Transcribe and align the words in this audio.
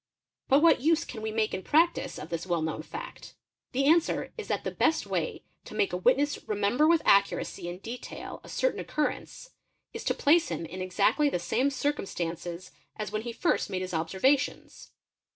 But 0.47 0.63
what 0.63 0.81
use 0.81 1.05
can 1.05 1.21
we 1.21 1.31
make 1.31 1.53
in 1.53 1.61
practice 1.61 2.17
of 2.17 2.29
this 2.29 2.47
well 2.47 2.63
known 2.63 2.81
fact. 2.81 3.35
The 3.71 3.85
answer 3.85 4.33
is 4.35 4.47
that 4.47 4.63
the 4.63 4.71
best 4.71 5.05
way 5.05 5.43
to 5.65 5.75
make 5.75 5.93
a 5.93 5.97
witness 5.97 6.39
remember 6.47 6.87
with 6.87 7.03
accuracy 7.05 7.69
and 7.69 7.79
detail 7.79 8.41
a 8.43 8.49
certain 8.49 8.79
occurrence, 8.79 9.51
is 9.93 10.03
to 10.05 10.15
place 10.15 10.49
him 10.49 10.65
in 10.65 10.81
exactly 10.81 11.29
the 11.29 11.37
same— 11.37 11.69
circumstances 11.69 12.71
as 12.95 13.11
when 13.11 13.21
he 13.21 13.31
first 13.31 13.69
made 13.69 13.83
his 13.83 13.93
observations. 13.93 14.89